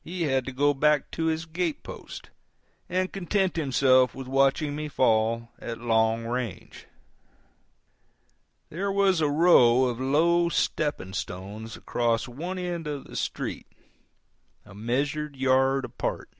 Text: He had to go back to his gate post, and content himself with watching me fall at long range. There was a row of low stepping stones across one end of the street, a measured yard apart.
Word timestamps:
He 0.00 0.22
had 0.22 0.46
to 0.46 0.52
go 0.52 0.72
back 0.72 1.10
to 1.10 1.26
his 1.26 1.44
gate 1.44 1.82
post, 1.82 2.30
and 2.88 3.12
content 3.12 3.56
himself 3.56 4.14
with 4.14 4.26
watching 4.26 4.74
me 4.74 4.88
fall 4.88 5.50
at 5.58 5.76
long 5.78 6.24
range. 6.24 6.86
There 8.70 8.90
was 8.90 9.20
a 9.20 9.28
row 9.28 9.84
of 9.84 10.00
low 10.00 10.48
stepping 10.48 11.12
stones 11.12 11.76
across 11.76 12.26
one 12.26 12.58
end 12.58 12.86
of 12.86 13.04
the 13.04 13.14
street, 13.14 13.66
a 14.64 14.74
measured 14.74 15.36
yard 15.36 15.84
apart. 15.84 16.30